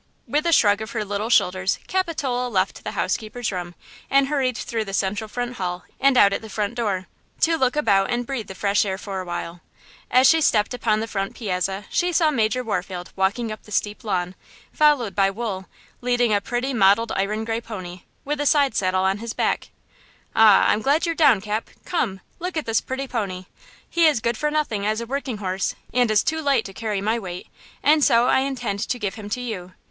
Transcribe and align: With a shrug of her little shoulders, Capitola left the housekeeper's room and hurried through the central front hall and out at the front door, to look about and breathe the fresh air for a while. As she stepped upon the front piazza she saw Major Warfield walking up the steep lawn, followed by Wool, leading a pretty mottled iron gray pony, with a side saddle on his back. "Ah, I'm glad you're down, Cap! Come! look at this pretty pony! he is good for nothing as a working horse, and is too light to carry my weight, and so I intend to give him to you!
With 0.27 0.47
a 0.47 0.51
shrug 0.51 0.81
of 0.81 0.93
her 0.93 1.05
little 1.05 1.29
shoulders, 1.29 1.77
Capitola 1.85 2.49
left 2.49 2.83
the 2.83 2.93
housekeeper's 2.97 3.51
room 3.51 3.75
and 4.09 4.29
hurried 4.29 4.57
through 4.57 4.83
the 4.85 4.95
central 4.95 5.27
front 5.27 5.57
hall 5.57 5.83
and 5.99 6.17
out 6.17 6.33
at 6.33 6.41
the 6.41 6.49
front 6.49 6.73
door, 6.73 7.05
to 7.41 7.55
look 7.55 7.75
about 7.75 8.09
and 8.09 8.25
breathe 8.25 8.47
the 8.47 8.55
fresh 8.55 8.83
air 8.83 8.97
for 8.97 9.21
a 9.21 9.25
while. 9.25 9.61
As 10.09 10.27
she 10.27 10.41
stepped 10.41 10.73
upon 10.73 11.01
the 11.01 11.07
front 11.07 11.35
piazza 11.35 11.85
she 11.91 12.11
saw 12.11 12.31
Major 12.31 12.63
Warfield 12.63 13.13
walking 13.15 13.51
up 13.51 13.61
the 13.61 13.71
steep 13.71 14.03
lawn, 14.03 14.33
followed 14.73 15.13
by 15.13 15.29
Wool, 15.29 15.67
leading 16.01 16.33
a 16.33 16.41
pretty 16.41 16.73
mottled 16.73 17.11
iron 17.15 17.45
gray 17.45 17.61
pony, 17.61 18.01
with 18.25 18.41
a 18.41 18.47
side 18.47 18.73
saddle 18.73 19.03
on 19.03 19.19
his 19.19 19.33
back. 19.33 19.69
"Ah, 20.35 20.65
I'm 20.69 20.81
glad 20.81 21.05
you're 21.05 21.13
down, 21.13 21.41
Cap! 21.41 21.69
Come! 21.85 22.21
look 22.39 22.57
at 22.57 22.65
this 22.65 22.81
pretty 22.81 23.07
pony! 23.07 23.45
he 23.87 24.07
is 24.07 24.19
good 24.19 24.35
for 24.35 24.49
nothing 24.49 24.83
as 24.83 24.99
a 24.99 25.05
working 25.05 25.37
horse, 25.37 25.75
and 25.93 26.09
is 26.09 26.23
too 26.23 26.41
light 26.41 26.65
to 26.65 26.73
carry 26.73 27.01
my 27.01 27.19
weight, 27.19 27.49
and 27.83 28.03
so 28.03 28.25
I 28.25 28.39
intend 28.39 28.79
to 28.79 28.97
give 28.97 29.13
him 29.13 29.29
to 29.29 29.41
you! 29.41 29.73